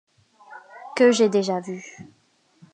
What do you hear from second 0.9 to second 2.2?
Que j’ai déjà vue.